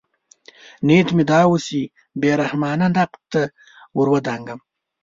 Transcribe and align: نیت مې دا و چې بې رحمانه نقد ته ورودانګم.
نیت 0.87 1.09
مې 1.15 1.23
دا 1.31 1.39
و 1.49 1.53
چې 1.65 1.79
بې 2.21 2.31
رحمانه 2.41 2.87
نقد 2.95 3.21
ته 3.31 3.41
ورودانګم. 3.97 4.59